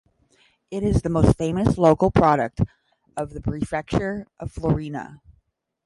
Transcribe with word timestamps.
It 0.71 0.81
is 0.81 1.03
the 1.03 1.11
most 1.11 1.37
famous 1.37 1.77
local 1.77 2.09
product 2.09 2.59
of 3.15 3.35
the 3.35 3.39
prefecture 3.39 4.25
of 4.39 4.51
Florina. 4.51 5.21